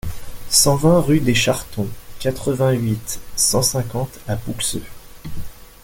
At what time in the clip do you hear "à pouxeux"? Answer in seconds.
4.27-4.81